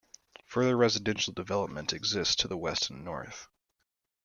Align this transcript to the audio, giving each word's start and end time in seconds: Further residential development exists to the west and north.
Further 0.47 0.75
residential 0.75 1.31
development 1.31 1.93
exists 1.93 2.35
to 2.37 2.47
the 2.47 2.57
west 2.57 2.89
and 2.89 3.05
north. 3.05 3.47